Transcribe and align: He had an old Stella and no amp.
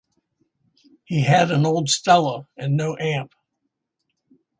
He 1.03 1.21
had 1.21 1.51
an 1.51 1.63
old 1.63 1.91
Stella 1.91 2.47
and 2.57 2.75
no 2.75 2.97
amp. 2.97 3.35